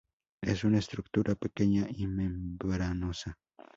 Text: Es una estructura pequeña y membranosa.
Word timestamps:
Es 0.41 0.63
una 0.63 0.79
estructura 0.79 1.35
pequeña 1.35 1.85
y 1.95 2.07
membranosa. 2.07 3.37